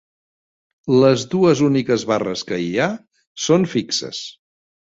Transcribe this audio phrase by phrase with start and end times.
[1.03, 2.89] Les dues úniques barres que hi ha
[3.47, 4.25] són fixes.